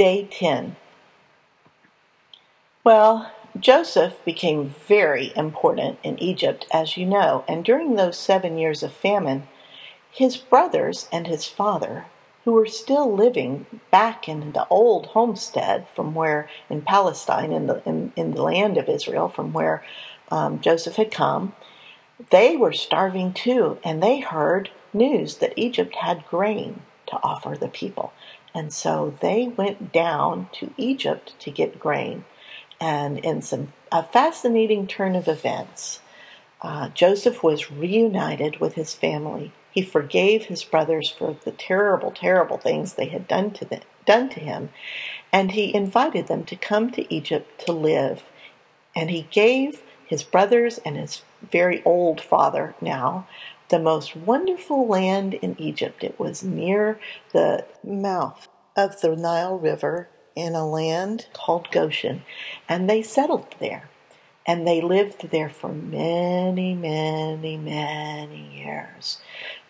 Day 0.00 0.26
10. 0.30 0.76
Well, 2.84 3.32
Joseph 3.58 4.14
became 4.24 4.74
very 4.88 5.30
important 5.36 5.98
in 6.02 6.18
Egypt, 6.18 6.66
as 6.72 6.96
you 6.96 7.04
know, 7.04 7.44
and 7.46 7.62
during 7.62 7.96
those 7.96 8.18
seven 8.18 8.56
years 8.56 8.82
of 8.82 8.94
famine, 8.94 9.46
his 10.10 10.38
brothers 10.38 11.06
and 11.12 11.26
his 11.26 11.44
father, 11.44 12.06
who 12.46 12.52
were 12.52 12.64
still 12.64 13.14
living 13.14 13.66
back 13.90 14.26
in 14.26 14.52
the 14.52 14.66
old 14.68 15.08
homestead 15.08 15.86
from 15.94 16.14
where 16.14 16.48
in 16.70 16.80
Palestine, 16.80 17.52
in 17.52 17.66
the 17.66 17.82
in, 17.86 18.14
in 18.16 18.30
the 18.30 18.42
land 18.42 18.78
of 18.78 18.88
Israel, 18.88 19.28
from 19.28 19.52
where 19.52 19.84
um, 20.30 20.62
Joseph 20.62 20.96
had 20.96 21.10
come, 21.10 21.54
they 22.30 22.56
were 22.56 22.72
starving 22.72 23.34
too, 23.34 23.76
and 23.84 24.02
they 24.02 24.20
heard 24.20 24.70
news 24.94 25.36
that 25.36 25.52
Egypt 25.56 25.96
had 25.96 26.26
grain 26.26 26.80
to 27.08 27.20
offer 27.22 27.54
the 27.54 27.68
people. 27.68 28.14
And 28.54 28.72
so 28.72 29.14
they 29.20 29.48
went 29.48 29.92
down 29.92 30.48
to 30.54 30.72
Egypt 30.76 31.34
to 31.40 31.50
get 31.50 31.78
grain. 31.78 32.24
And 32.80 33.18
in 33.18 33.42
some 33.42 33.72
a 33.92 34.02
fascinating 34.02 34.86
turn 34.86 35.16
of 35.16 35.28
events, 35.28 36.00
uh, 36.62 36.88
Joseph 36.90 37.42
was 37.42 37.70
reunited 37.70 38.60
with 38.60 38.74
his 38.74 38.94
family. 38.94 39.52
He 39.72 39.82
forgave 39.82 40.46
his 40.46 40.64
brothers 40.64 41.10
for 41.10 41.36
the 41.44 41.52
terrible, 41.52 42.10
terrible 42.10 42.58
things 42.58 42.94
they 42.94 43.06
had 43.06 43.28
done 43.28 43.52
to 43.52 43.64
them, 43.64 43.82
done 44.04 44.28
to 44.30 44.40
him, 44.40 44.70
and 45.32 45.52
he 45.52 45.74
invited 45.74 46.26
them 46.26 46.44
to 46.44 46.56
come 46.56 46.90
to 46.90 47.12
Egypt 47.14 47.64
to 47.66 47.72
live. 47.72 48.24
And 48.94 49.10
he 49.10 49.28
gave 49.30 49.82
his 50.06 50.22
brothers 50.24 50.78
and 50.78 50.96
his 50.96 51.22
very 51.52 51.82
old 51.84 52.20
father 52.20 52.74
now 52.80 53.26
the 53.70 53.78
most 53.78 54.16
wonderful 54.16 54.86
land 54.86 55.34
in 55.34 55.56
Egypt. 55.58 56.04
It 56.04 56.18
was 56.18 56.42
near 56.42 57.00
the 57.32 57.64
mouth 57.84 58.48
of 58.76 59.00
the 59.00 59.16
Nile 59.16 59.58
River 59.58 60.08
in 60.34 60.54
a 60.54 60.68
land 60.68 61.26
called 61.32 61.70
Goshen, 61.70 62.22
and 62.68 62.90
they 62.90 63.02
settled 63.02 63.54
there. 63.58 63.88
And 64.46 64.66
they 64.66 64.80
lived 64.80 65.30
there 65.30 65.50
for 65.50 65.68
many, 65.68 66.74
many, 66.74 67.56
many 67.56 68.64
years. 68.64 69.20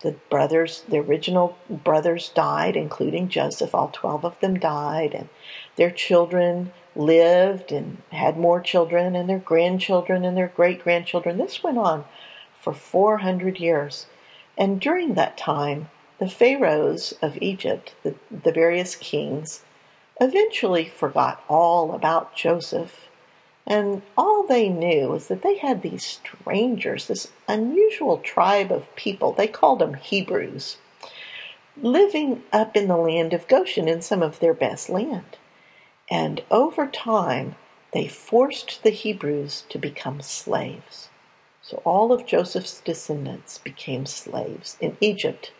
The 0.00 0.12
brothers, 0.30 0.84
the 0.88 0.98
original 0.98 1.58
brothers 1.68 2.30
died, 2.30 2.76
including 2.76 3.28
Joseph. 3.28 3.74
All 3.74 3.90
12 3.92 4.24
of 4.24 4.40
them 4.40 4.58
died, 4.58 5.12
and 5.12 5.28
their 5.76 5.90
children 5.90 6.72
lived 6.96 7.72
and 7.72 7.98
had 8.10 8.38
more 8.38 8.60
children, 8.60 9.14
and 9.16 9.28
their 9.28 9.38
grandchildren 9.38 10.24
and 10.24 10.36
their 10.36 10.48
great 10.48 10.82
grandchildren. 10.82 11.36
This 11.36 11.62
went 11.62 11.76
on 11.76 12.04
for 12.60 12.72
400 12.72 13.58
years. 13.58 14.06
And 14.56 14.80
during 14.80 15.14
that 15.14 15.36
time, 15.36 15.88
the 16.18 16.28
pharaohs 16.28 17.14
of 17.22 17.38
Egypt, 17.40 17.94
the, 18.02 18.14
the 18.30 18.52
various 18.52 18.94
kings, 18.94 19.62
eventually 20.20 20.84
forgot 20.84 21.42
all 21.48 21.94
about 21.94 22.36
Joseph. 22.36 23.08
And 23.66 24.02
all 24.16 24.46
they 24.46 24.68
knew 24.68 25.08
was 25.08 25.28
that 25.28 25.42
they 25.42 25.58
had 25.58 25.82
these 25.82 26.04
strangers, 26.04 27.06
this 27.06 27.32
unusual 27.46 28.18
tribe 28.18 28.72
of 28.72 28.94
people, 28.96 29.32
they 29.32 29.46
called 29.46 29.78
them 29.78 29.94
Hebrews, 29.94 30.76
living 31.80 32.42
up 32.52 32.76
in 32.76 32.88
the 32.88 32.96
land 32.96 33.32
of 33.32 33.48
Goshen 33.48 33.88
in 33.88 34.02
some 34.02 34.22
of 34.22 34.40
their 34.40 34.54
best 34.54 34.88
land. 34.88 35.38
And 36.10 36.42
over 36.50 36.86
time, 36.86 37.54
they 37.92 38.08
forced 38.08 38.82
the 38.82 38.90
Hebrews 38.90 39.64
to 39.68 39.78
become 39.78 40.20
slaves. 40.20 41.09
So 41.62 41.82
all 41.84 42.12
of 42.12 42.26
Joseph's 42.26 42.80
descendants 42.80 43.58
became 43.58 44.06
slaves 44.06 44.76
in 44.80 44.96
Egypt. 45.00 45.52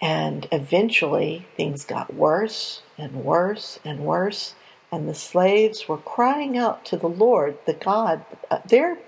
And 0.00 0.48
eventually 0.52 1.46
things 1.56 1.84
got 1.84 2.14
worse 2.14 2.82
and 2.96 3.24
worse 3.24 3.78
and 3.84 4.00
worse. 4.00 4.54
And 4.92 5.08
the 5.08 5.14
slaves 5.14 5.88
were 5.88 5.98
crying 5.98 6.56
out 6.58 6.84
to 6.86 6.96
the 6.96 7.08
Lord, 7.08 7.58
the 7.66 7.74
God, 7.74 8.24
uh, 8.50 8.58
their 8.66 8.98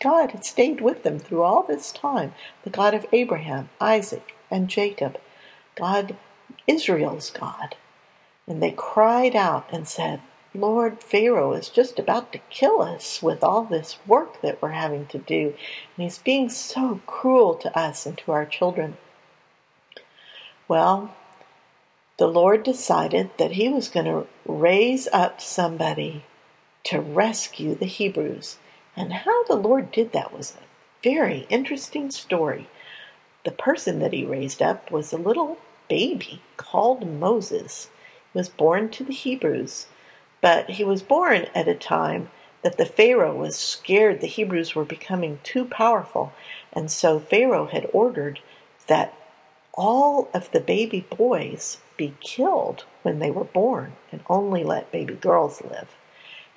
God 0.00 0.30
had 0.30 0.44
stayed 0.44 0.80
with 0.80 1.02
them 1.02 1.18
through 1.18 1.42
all 1.42 1.62
this 1.62 1.92
time, 1.92 2.34
the 2.64 2.70
God 2.70 2.94
of 2.94 3.06
Abraham, 3.12 3.68
Isaac, 3.80 4.34
and 4.50 4.68
Jacob, 4.68 5.18
God, 5.76 6.16
Israel's 6.66 7.30
God. 7.30 7.76
And 8.46 8.62
they 8.62 8.72
cried 8.72 9.36
out 9.36 9.68
and 9.72 9.86
said, 9.86 10.20
Lord 10.52 11.00
Pharaoh 11.00 11.52
is 11.52 11.68
just 11.68 12.00
about 12.00 12.32
to 12.32 12.40
kill 12.50 12.82
us 12.82 13.22
with 13.22 13.44
all 13.44 13.62
this 13.62 13.98
work 14.04 14.42
that 14.42 14.60
we're 14.60 14.70
having 14.70 15.06
to 15.06 15.18
do. 15.18 15.54
And 15.96 16.04
he's 16.04 16.18
being 16.18 16.48
so 16.48 17.00
cruel 17.06 17.54
to 17.54 17.78
us 17.78 18.04
and 18.04 18.18
to 18.18 18.32
our 18.32 18.44
children. 18.44 18.96
Well, 20.66 21.14
the 22.16 22.26
Lord 22.26 22.64
decided 22.64 23.30
that 23.38 23.52
he 23.52 23.68
was 23.68 23.88
going 23.88 24.06
to 24.06 24.26
raise 24.44 25.06
up 25.12 25.40
somebody 25.40 26.24
to 26.84 27.00
rescue 27.00 27.76
the 27.76 27.86
Hebrews. 27.86 28.58
And 28.96 29.12
how 29.12 29.44
the 29.44 29.54
Lord 29.54 29.92
did 29.92 30.12
that 30.12 30.36
was 30.36 30.56
a 30.56 30.64
very 31.04 31.46
interesting 31.48 32.10
story. 32.10 32.68
The 33.44 33.52
person 33.52 34.00
that 34.00 34.12
he 34.12 34.24
raised 34.24 34.60
up 34.60 34.90
was 34.90 35.12
a 35.12 35.16
little 35.16 35.58
baby 35.88 36.42
called 36.56 37.06
Moses. 37.06 37.88
He 38.32 38.38
was 38.38 38.48
born 38.48 38.90
to 38.90 39.04
the 39.04 39.14
Hebrews. 39.14 39.86
But 40.40 40.70
he 40.70 40.84
was 40.84 41.02
born 41.02 41.46
at 41.54 41.68
a 41.68 41.74
time 41.74 42.30
that 42.62 42.76
the 42.76 42.86
Pharaoh 42.86 43.34
was 43.34 43.56
scared 43.56 44.20
the 44.20 44.26
Hebrews 44.26 44.74
were 44.74 44.84
becoming 44.84 45.38
too 45.42 45.64
powerful, 45.64 46.32
and 46.72 46.90
so 46.90 47.18
Pharaoh 47.18 47.66
had 47.66 47.88
ordered 47.92 48.40
that 48.86 49.14
all 49.74 50.28
of 50.34 50.50
the 50.50 50.60
baby 50.60 51.06
boys 51.16 51.78
be 51.96 52.14
killed 52.20 52.84
when 53.02 53.18
they 53.18 53.30
were 53.30 53.44
born 53.44 53.92
and 54.10 54.20
only 54.28 54.64
let 54.64 54.92
baby 54.92 55.14
girls 55.14 55.62
live. 55.62 55.88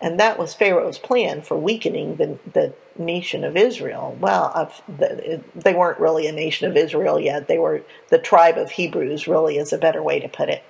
And 0.02 0.20
that 0.20 0.38
was 0.38 0.54
Pharaoh's 0.54 0.98
plan 0.98 1.42
for 1.42 1.58
weakening 1.58 2.18
the, 2.18 2.38
the 2.52 2.74
nation 2.98 3.44
of 3.44 3.56
Israel. 3.56 4.18
Well, 4.20 4.72
the, 4.88 5.42
they 5.56 5.74
weren't 5.74 6.00
really 6.00 6.28
a 6.28 6.32
nation 6.34 6.70
of 6.70 6.76
Israel 6.76 7.20
yet. 7.20 7.48
They 7.48 7.60
were 7.60 7.82
the 8.10 8.18
tribe 8.18 8.58
of 8.58 8.72
Hebrews, 8.72 9.28
really, 9.28 9.58
is 9.58 9.72
a 9.72 9.78
better 9.78 10.04
way 10.04 10.20
to 10.20 10.28
put 10.28 10.50
it. 10.50 10.63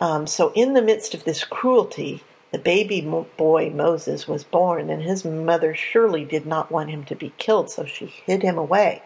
Um, 0.00 0.26
so, 0.26 0.50
in 0.54 0.72
the 0.72 0.82
midst 0.82 1.14
of 1.14 1.24
this 1.24 1.44
cruelty, 1.44 2.22
the 2.52 2.58
baby 2.58 3.00
boy 3.36 3.70
Moses 3.70 4.26
was 4.26 4.42
born, 4.44 4.90
and 4.90 5.02
his 5.02 5.24
mother 5.24 5.74
surely 5.74 6.24
did 6.24 6.46
not 6.46 6.70
want 6.70 6.90
him 6.90 7.04
to 7.04 7.14
be 7.14 7.32
killed, 7.38 7.70
so 7.70 7.84
she 7.84 8.06
hid 8.06 8.42
him 8.42 8.58
away. 8.58 9.02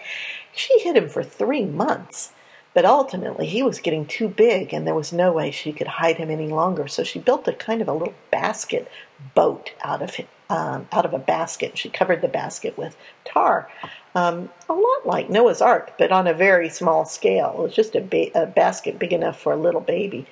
She 0.52 0.78
hid 0.80 0.96
him 0.96 1.08
for 1.08 1.22
three 1.22 1.64
months, 1.64 2.32
but 2.72 2.84
ultimately 2.84 3.46
he 3.46 3.62
was 3.62 3.80
getting 3.80 4.06
too 4.06 4.28
big, 4.28 4.72
and 4.72 4.86
there 4.86 4.94
was 4.94 5.12
no 5.12 5.32
way 5.32 5.50
she 5.50 5.72
could 5.72 5.88
hide 5.88 6.16
him 6.16 6.30
any 6.30 6.48
longer. 6.48 6.88
So 6.88 7.02
she 7.02 7.18
built 7.18 7.48
a 7.48 7.52
kind 7.52 7.82
of 7.82 7.88
a 7.88 7.92
little 7.92 8.14
basket 8.30 8.90
boat 9.34 9.72
out 9.82 10.00
of 10.00 10.16
um, 10.48 10.88
out 10.92 11.04
of 11.04 11.12
a 11.12 11.18
basket. 11.18 11.76
She 11.76 11.88
covered 11.88 12.22
the 12.22 12.28
basket 12.28 12.78
with 12.78 12.96
tar, 13.24 13.68
um, 14.14 14.50
a 14.68 14.72
lot 14.72 15.06
like 15.06 15.28
Noah's 15.28 15.60
Ark, 15.60 15.94
but 15.98 16.12
on 16.12 16.26
a 16.26 16.34
very 16.34 16.68
small 16.68 17.04
scale. 17.04 17.54
It 17.58 17.62
was 17.62 17.74
just 17.74 17.94
a, 17.94 18.00
ba- 18.00 18.42
a 18.42 18.46
basket 18.46 18.98
big 18.98 19.12
enough 19.12 19.40
for 19.40 19.52
a 19.52 19.56
little 19.56 19.80
baby 19.80 20.26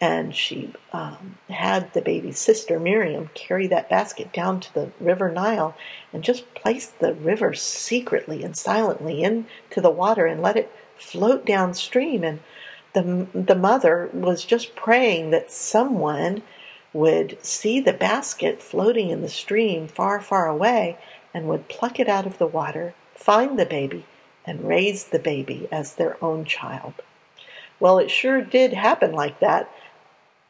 and 0.00 0.34
she 0.34 0.72
um, 0.92 1.38
had 1.50 1.92
the 1.92 2.00
baby's 2.00 2.38
sister 2.38 2.78
Miriam 2.78 3.30
carry 3.34 3.66
that 3.66 3.90
basket 3.90 4.32
down 4.32 4.60
to 4.60 4.74
the 4.74 4.90
river 5.00 5.30
Nile 5.30 5.74
and 6.12 6.22
just 6.22 6.54
place 6.54 6.86
the 6.86 7.14
river 7.14 7.52
secretly 7.54 8.44
and 8.44 8.56
silently 8.56 9.22
into 9.22 9.80
the 9.80 9.90
water 9.90 10.26
and 10.26 10.40
let 10.40 10.56
it 10.56 10.72
float 10.96 11.44
downstream. 11.44 12.22
And 12.22 12.40
the 12.92 13.26
the 13.34 13.56
mother 13.56 14.08
was 14.12 14.44
just 14.44 14.76
praying 14.76 15.30
that 15.30 15.50
someone 15.50 16.42
would 16.92 17.36
see 17.44 17.80
the 17.80 17.92
basket 17.92 18.62
floating 18.62 19.10
in 19.10 19.20
the 19.20 19.28
stream 19.28 19.88
far, 19.88 20.20
far 20.20 20.46
away 20.46 20.96
and 21.34 21.48
would 21.48 21.68
pluck 21.68 22.00
it 22.00 22.08
out 22.08 22.26
of 22.26 22.38
the 22.38 22.46
water, 22.46 22.94
find 23.14 23.58
the 23.58 23.66
baby, 23.66 24.04
and 24.46 24.66
raise 24.66 25.04
the 25.04 25.18
baby 25.18 25.68
as 25.70 25.94
their 25.94 26.22
own 26.24 26.44
child. 26.44 26.94
Well, 27.80 27.98
it 27.98 28.10
sure 28.10 28.40
did 28.40 28.72
happen 28.72 29.12
like 29.12 29.40
that 29.40 29.70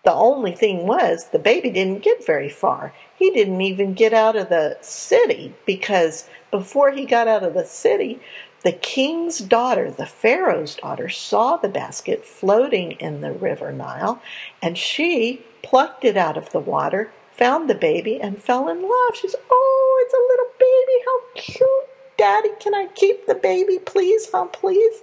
the 0.08 0.14
only 0.14 0.52
thing 0.52 0.86
was, 0.86 1.26
the 1.32 1.38
baby 1.38 1.68
didn't 1.68 2.02
get 2.02 2.24
very 2.24 2.48
far. 2.48 2.94
He 3.16 3.30
didn't 3.30 3.60
even 3.60 3.92
get 3.92 4.14
out 4.14 4.36
of 4.36 4.48
the 4.48 4.78
city 4.80 5.52
because 5.66 6.26
before 6.50 6.92
he 6.92 7.04
got 7.04 7.28
out 7.28 7.42
of 7.42 7.52
the 7.52 7.66
city, 7.66 8.18
the 8.62 8.72
king's 8.72 9.38
daughter, 9.38 9.90
the 9.90 10.06
Pharaoh's 10.06 10.76
daughter, 10.76 11.10
saw 11.10 11.58
the 11.58 11.68
basket 11.68 12.24
floating 12.24 12.92
in 12.92 13.20
the 13.20 13.32
river 13.32 13.70
Nile 13.70 14.22
and 14.62 14.78
she 14.78 15.44
plucked 15.62 16.06
it 16.06 16.16
out 16.16 16.38
of 16.38 16.52
the 16.52 16.58
water, 16.58 17.12
found 17.30 17.68
the 17.68 17.74
baby, 17.74 18.18
and 18.18 18.42
fell 18.42 18.66
in 18.70 18.80
love. 18.80 19.14
She's, 19.14 19.36
oh, 19.50 20.04
it's 20.06 20.14
a 20.14 20.26
little 20.30 20.52
baby. 20.58 21.04
How 21.04 21.20
cute. 21.34 22.16
Daddy, 22.16 22.50
can 22.60 22.74
I 22.74 22.88
keep 22.94 23.26
the 23.26 23.34
baby, 23.34 23.78
please? 23.78 24.30
Huh, 24.32 24.46
please? 24.46 25.02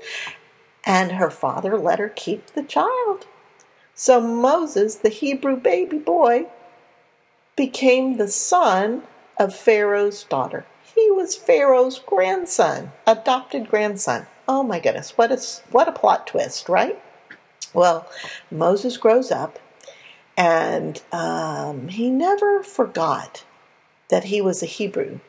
And 0.84 1.12
her 1.12 1.30
father 1.30 1.78
let 1.78 2.00
her 2.00 2.10
keep 2.10 2.48
the 2.56 2.64
child. 2.64 3.28
So 3.96 4.22
Moses, 4.22 4.98
the 4.98 5.10
Hebrew 5.10 5.58
baby 5.58 6.00
boy, 6.00 6.48
became 7.58 8.18
the 8.18 8.30
son 8.30 9.04
of 9.40 9.56
Pharaoh's 9.56 10.24
daughter. 10.26 10.66
He 10.96 11.12
was 11.12 11.36
Pharaoh's 11.36 12.00
grandson, 12.00 12.94
adopted 13.08 13.70
grandson. 13.70 14.28
Oh 14.48 14.64
my 14.64 14.80
goodness, 14.80 15.18
what 15.18 15.32
a, 15.32 15.42
what 15.72 15.88
a 15.90 15.94
plot 15.94 16.28
twist, 16.28 16.70
right? 16.70 17.02
Well, 17.74 18.10
Moses 18.52 18.98
grows 18.98 19.32
up 19.32 19.60
And 20.38 21.02
um, 21.12 21.90
he 21.90 22.10
never 22.12 22.64
forgot 22.64 23.46
that 24.10 24.26
he 24.26 24.42
was 24.42 24.64
a 24.64 24.68
Hebrew. 24.68 25.20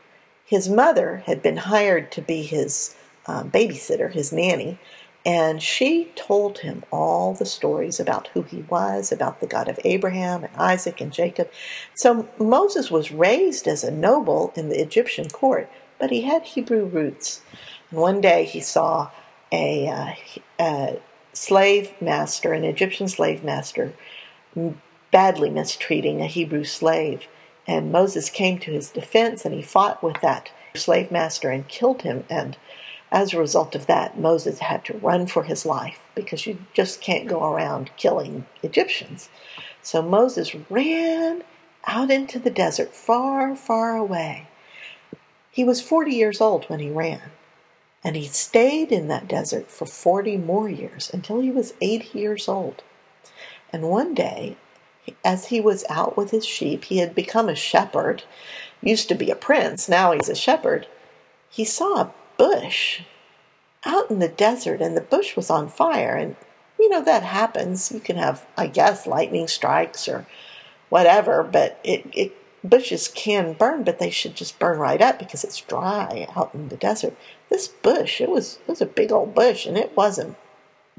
His 0.47 0.69
mother 0.69 1.25
had 1.27 1.43
been 1.43 1.59
hired 1.59 2.13
to 2.13 2.23
be 2.23 2.43
his 2.43 2.97
um, 3.27 3.51
babysitter, 3.51 4.13
his 4.13 4.33
nanny, 4.33 4.79
and 5.27 5.61
she 5.61 6.13
told 6.15 6.59
him 6.59 6.85
all 6.93 7.35
the 7.35 7.45
stories 7.45 7.99
about 7.99 8.29
who 8.29 8.43
he 8.43 8.63
was, 8.69 9.11
about 9.11 9.41
the 9.41 9.49
God 9.49 9.67
of 9.69 9.81
Abraham 9.85 10.45
and 10.45 10.57
Isaac 10.57 11.01
and 11.01 11.13
Jacob. 11.13 11.51
So 11.97 12.29
Moses 12.39 12.93
was 12.93 13.11
raised 13.11 13.67
as 13.67 13.83
a 13.83 13.91
noble 13.91 14.53
in 14.55 14.69
the 14.69 14.81
Egyptian 14.81 15.29
court, 15.29 15.69
but 15.99 16.13
he 16.13 16.23
had 16.23 16.45
Hebrew 16.45 16.85
roots. 16.85 17.41
And 17.91 17.99
one 17.99 18.21
day 18.21 18.45
he 18.45 18.61
saw 18.61 19.11
a, 19.51 19.89
uh, 19.89 20.13
a 20.61 21.01
slave 21.33 21.91
master, 22.01 22.53
an 22.53 22.63
Egyptian 22.63 23.09
slave 23.09 23.43
master, 23.43 23.95
badly 25.11 25.51
mistreating 25.51 26.21
a 26.21 26.27
Hebrew 26.27 26.63
slave. 26.63 27.27
And 27.67 27.91
Moses 27.91 28.31
came 28.31 28.61
to 28.61 28.71
his 28.71 28.91
defense 28.91 29.45
and 29.45 29.53
he 29.53 29.63
fought 29.63 30.05
with 30.05 30.21
that 30.21 30.53
slave 30.77 31.11
master 31.11 31.51
and 31.51 31.67
killed 31.67 32.03
him. 32.03 32.23
And 32.31 32.57
as 33.13 33.33
a 33.33 33.39
result 33.39 33.75
of 33.75 33.87
that, 33.87 34.19
Moses 34.19 34.59
had 34.59 34.85
to 34.87 34.99
run 34.99 35.27
for 35.27 35.45
his 35.45 35.65
life 35.65 36.01
because 36.15 36.47
you 36.47 36.59
just 36.75 37.01
can't 37.01 37.29
go 37.29 37.53
around 37.53 37.91
killing 37.97 38.47
Egyptians. 38.63 39.29
So 39.83 40.03
Moses 40.03 40.55
ran 40.69 41.45
out 41.87 42.11
into 42.11 42.39
the 42.39 42.51
desert, 42.51 42.95
far, 42.95 43.55
far 43.55 43.97
away. 43.97 44.49
He 45.51 45.65
was 45.65 45.81
40 45.81 46.13
years 46.13 46.41
old 46.41 46.65
when 46.65 46.81
he 46.81 46.91
ran, 46.91 47.31
and 48.03 48.17
he 48.17 48.27
stayed 48.27 48.91
in 48.91 49.09
that 49.09 49.29
desert 49.29 49.71
for 49.71 49.87
40 49.87 50.37
more 50.39 50.69
years 50.69 51.11
until 51.15 51.41
he 51.41 51.51
was 51.51 51.75
80 51.81 52.19
years 52.19 52.49
old. 52.49 52.83
And 53.73 53.85
one 53.85 54.15
day, 54.15 54.57
as 55.25 55.47
he 55.47 55.61
was 55.61 55.85
out 55.89 56.17
with 56.17 56.33
his 56.33 56.45
sheep, 56.45 56.85
he 56.85 56.99
had 56.99 57.15
become 57.15 57.49
a 57.49 57.55
shepherd, 57.55 58.25
used 58.83 59.09
to 59.09 59.15
be 59.15 59.31
a 59.31 59.37
prince, 59.37 59.89
now 59.89 60.13
he's 60.13 60.29
a 60.29 60.35
shepherd. 60.35 60.89
He 61.49 61.65
saw 61.65 62.01
a 62.01 62.15
bush 62.37 63.03
out 63.85 64.11
in 64.11 64.19
the 64.19 64.29
desert 64.29 64.81
and 64.81 64.97
the 64.97 65.01
bush 65.01 65.37
was 65.37 65.49
on 65.49 65.69
fire 65.69 66.17
and 66.17 66.37
you 66.79 66.89
know 66.91 67.03
that 67.03 67.23
happens. 67.23 67.91
You 67.93 68.01
can 68.01 68.17
have 68.17 68.47
i 68.57 68.67
guess 68.67 69.07
lightning 69.07 69.49
strikes 69.49 70.09
or 70.09 70.27
whatever 70.89 71.43
but 71.43 71.81
it, 71.85 72.07
it 72.13 72.37
bushes 72.69 73.09
can 73.09 73.53
burn 73.53 73.85
but 73.85 73.99
they 73.99 74.11
should 74.11 74.35
just 74.35 74.59
burn 74.59 74.79
right 74.79 75.01
up 75.01 75.19
because 75.19 75.45
it's 75.45 75.61
dry 75.61 76.27
out 76.37 76.55
in 76.55 76.69
the 76.69 76.77
desert. 76.77 77.17
This 77.49 77.69
bush 77.69 78.21
it 78.21 78.29
was 78.29 78.59
it 78.67 78.69
was 78.69 78.81
a 78.81 78.87
big 78.87 79.13
old 79.13 79.35
bush 79.35 79.67
and 79.67 79.79
it 79.79 79.97
wasn't 79.97 80.37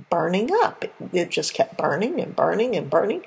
burning 0.10 0.50
up. 0.54 0.84
It, 0.84 0.94
it 1.12 1.30
just 1.30 1.54
kept 1.54 1.78
burning 1.78 2.20
and 2.22 2.36
burning 2.36 2.76
and 2.76 2.90
burning 2.90 3.24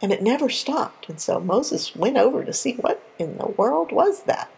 and 0.00 0.12
it 0.12 0.22
never 0.22 0.48
stopped. 0.48 1.08
And 1.08 1.20
so 1.20 1.38
moses 1.38 1.94
went 1.94 2.18
over 2.18 2.44
to 2.44 2.52
see 2.52 2.74
what 2.74 3.02
in 3.18 3.38
the 3.38 3.46
world 3.46 3.92
was 3.92 4.24
that 4.24 4.50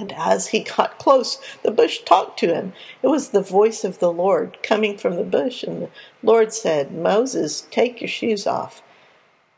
and 0.00 0.12
as 0.12 0.48
he 0.48 0.60
got 0.60 0.98
close, 0.98 1.38
the 1.62 1.70
bush 1.70 2.00
talked 2.00 2.38
to 2.40 2.54
him. 2.54 2.72
It 3.02 3.08
was 3.08 3.28
the 3.28 3.42
voice 3.42 3.84
of 3.84 3.98
the 3.98 4.12
Lord 4.12 4.56
coming 4.62 4.96
from 4.96 5.16
the 5.16 5.24
bush. 5.24 5.62
And 5.62 5.82
the 5.82 5.90
Lord 6.22 6.52
said, 6.52 6.90
Moses, 6.90 7.66
take 7.70 8.00
your 8.00 8.08
shoes 8.08 8.46
off. 8.46 8.82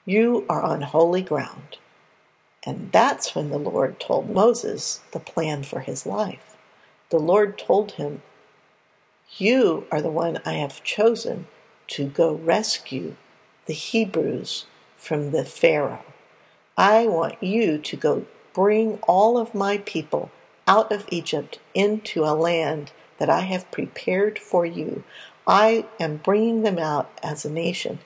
You 0.05 0.45
are 0.49 0.63
on 0.63 0.83
holy 0.83 1.23
ground. 1.23 1.79
And 2.65 2.91
that's 2.93 3.35
when 3.35 3.51
the 3.51 3.59
Lord 3.59 4.01
told 4.01 4.31
Moses 4.31 5.01
the 5.13 5.21
plan 5.21 5.63
for 5.63 5.81
his 5.81 6.07
life. 6.07 6.57
The 7.11 7.19
Lord 7.19 7.57
told 7.57 7.93
him, 7.93 8.23
You 9.37 9.87
are 9.93 10.03
the 10.03 10.11
one 10.11 10.41
I 10.45 10.55
have 10.55 10.83
chosen 10.83 11.47
to 11.89 12.07
go 12.07 12.35
rescue 12.35 13.17
the 13.67 13.75
Hebrews 13.75 14.67
from 14.97 15.31
the 15.31 15.45
Pharaoh. 15.45 16.05
I 16.77 17.07
want 17.07 17.41
you 17.43 17.79
to 17.79 17.97
go 17.97 18.27
bring 18.55 18.99
all 19.09 19.39
of 19.39 19.55
my 19.55 19.79
people 19.79 20.31
out 20.67 20.93
of 20.93 21.07
Egypt 21.11 21.59
into 21.75 22.25
a 22.25 22.35
land 22.35 22.93
that 23.19 23.31
I 23.31 23.41
have 23.41 23.71
prepared 23.71 24.39
for 24.39 24.65
you. 24.67 25.05
I 25.47 25.87
am 25.99 26.19
bringing 26.19 26.63
them 26.63 26.79
out 26.79 27.11
as 27.23 27.45
a 27.45 27.51
nation. 27.51 27.99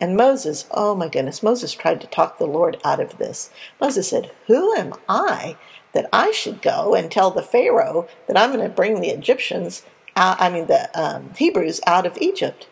And 0.00 0.16
Moses, 0.16 0.66
oh 0.70 0.94
my 0.94 1.08
goodness, 1.08 1.42
Moses 1.42 1.72
tried 1.72 2.00
to 2.00 2.06
talk 2.06 2.38
the 2.38 2.46
Lord 2.46 2.80
out 2.84 3.00
of 3.00 3.18
this. 3.18 3.50
Moses 3.80 4.08
said, 4.08 4.32
Who 4.46 4.74
am 4.74 4.94
I 5.08 5.56
that 5.92 6.08
I 6.12 6.30
should 6.32 6.60
go 6.62 6.94
and 6.94 7.10
tell 7.10 7.30
the 7.30 7.42
Pharaoh 7.42 8.08
that 8.26 8.36
I'm 8.36 8.52
going 8.52 8.62
to 8.68 8.74
bring 8.74 9.00
the 9.00 9.10
Egyptians 9.10 9.82
out, 10.16 10.40
I 10.40 10.50
mean, 10.50 10.66
the 10.66 10.90
um, 11.00 11.30
Hebrews 11.36 11.80
out 11.86 12.06
of 12.06 12.18
Egypt? 12.20 12.66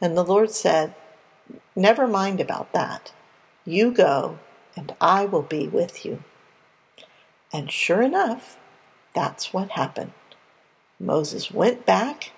And 0.00 0.16
the 0.16 0.24
Lord 0.24 0.50
said, 0.50 0.94
Never 1.74 2.06
mind 2.06 2.40
about 2.40 2.72
that. 2.72 3.12
You 3.64 3.90
go, 3.90 4.38
and 4.76 4.94
I 5.00 5.24
will 5.26 5.42
be 5.42 5.68
with 5.68 6.04
you. 6.04 6.22
And 7.52 7.70
sure 7.70 8.02
enough, 8.02 8.58
that's 9.14 9.52
what 9.52 9.70
happened. 9.70 10.12
Moses 11.00 11.50
went 11.50 11.86
back. 11.86 12.32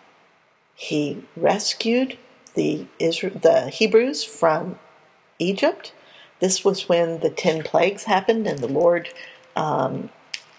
He 0.74 1.24
rescued 1.36 2.18
the 2.54 2.86
Israel, 2.98 3.38
the 3.40 3.70
Hebrews 3.70 4.24
from 4.24 4.78
Egypt. 5.38 5.92
This 6.40 6.64
was 6.64 6.88
when 6.88 7.20
the 7.20 7.30
ten 7.30 7.62
plagues 7.62 8.04
happened, 8.04 8.46
and 8.46 8.58
the 8.58 8.68
Lord 8.68 9.10
um, 9.56 10.10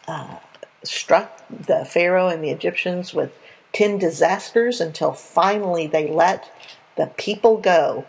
uh, 0.07 0.37
struck 0.83 1.41
the 1.49 1.85
Pharaoh 1.85 2.27
and 2.27 2.43
the 2.43 2.49
Egyptians 2.49 3.13
with 3.13 3.31
ten 3.73 3.97
disasters 3.97 4.81
until 4.81 5.13
finally 5.13 5.87
they 5.87 6.07
let 6.07 6.51
the 6.97 7.07
people 7.07 7.57
go. 7.57 8.05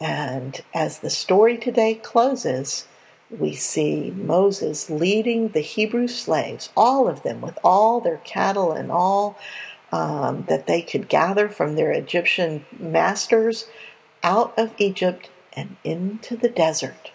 And 0.00 0.60
as 0.74 1.00
the 1.00 1.10
story 1.10 1.58
today 1.58 1.94
closes, 1.94 2.86
we 3.30 3.54
see 3.54 4.10
Moses 4.10 4.90
leading 4.90 5.48
the 5.48 5.60
Hebrew 5.60 6.08
slaves, 6.08 6.70
all 6.76 7.08
of 7.08 7.22
them, 7.22 7.40
with 7.40 7.58
all 7.62 8.00
their 8.00 8.18
cattle 8.18 8.72
and 8.72 8.90
all 8.90 9.38
um, 9.92 10.44
that 10.48 10.66
they 10.66 10.82
could 10.82 11.08
gather 11.08 11.48
from 11.48 11.74
their 11.74 11.92
Egyptian 11.92 12.64
masters, 12.78 13.66
out 14.22 14.52
of 14.58 14.74
Egypt 14.78 15.30
and 15.52 15.76
into 15.84 16.36
the 16.36 16.48
desert. 16.48 17.10